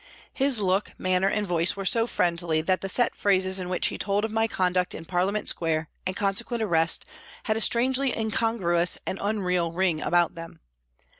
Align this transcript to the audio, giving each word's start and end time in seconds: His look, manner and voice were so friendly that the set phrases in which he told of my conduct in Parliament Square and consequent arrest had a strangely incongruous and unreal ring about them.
His 0.33 0.57
look, 0.59 0.93
manner 0.97 1.27
and 1.27 1.45
voice 1.45 1.75
were 1.75 1.85
so 1.85 2.07
friendly 2.07 2.59
that 2.61 2.81
the 2.81 2.89
set 2.89 3.13
phrases 3.13 3.59
in 3.59 3.69
which 3.69 3.89
he 3.89 3.99
told 3.99 4.25
of 4.25 4.31
my 4.31 4.47
conduct 4.47 4.95
in 4.95 5.05
Parliament 5.05 5.47
Square 5.47 5.89
and 6.07 6.15
consequent 6.15 6.63
arrest 6.63 7.05
had 7.43 7.55
a 7.55 7.61
strangely 7.61 8.11
incongruous 8.17 8.97
and 9.05 9.19
unreal 9.21 9.71
ring 9.71 10.01
about 10.01 10.33
them. 10.33 10.59